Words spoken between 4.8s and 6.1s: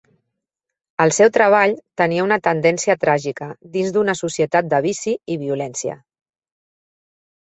vici i violència.